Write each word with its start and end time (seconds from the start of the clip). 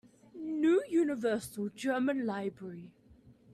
New 0.33 0.81
Universal 0.89 1.69
German 1.75 2.25
Library. 2.25 2.91